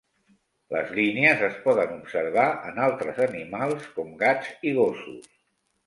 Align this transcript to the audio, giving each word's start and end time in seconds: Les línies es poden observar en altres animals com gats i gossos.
Les 0.75 0.93
línies 0.99 1.43
es 1.49 1.59
poden 1.67 1.93
observar 1.97 2.47
en 2.73 2.83
altres 2.89 3.23
animals 3.29 3.89
com 3.99 4.13
gats 4.27 4.53
i 4.73 4.77
gossos. 4.83 5.35